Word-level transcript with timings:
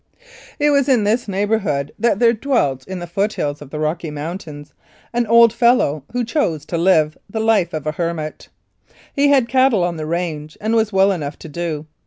It 0.57 0.71
was 0.71 0.89
in 0.89 1.03
this 1.03 1.27
neighbourhood 1.27 1.91
that 1.99 2.17
there 2.17 2.33
dwelt 2.33 2.87
in 2.87 2.97
the 2.97 3.05
foothills 3.05 3.61
of 3.61 3.69
the 3.69 3.77
Rocky 3.77 4.09
Mountains 4.09 4.73
an 5.13 5.27
old 5.27 5.53
fellow 5.53 6.03
who 6.11 6.25
chose 6.25 6.65
to 6.65 6.77
live 6.79 7.15
the 7.29 7.39
life 7.39 7.71
of 7.71 7.85
a 7.85 7.91
hermit. 7.91 8.49
He 9.13 9.27
had 9.27 9.47
cattle 9.47 9.83
on 9.83 9.97
the 9.97 10.07
range, 10.07 10.57
and 10.59 10.73
was 10.73 10.91
well 10.91 11.11
enough 11.11 11.37
to 11.37 11.49
do. 11.49 11.85